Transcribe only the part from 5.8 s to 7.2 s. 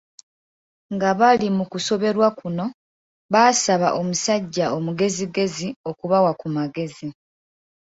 okubawa ku magezi.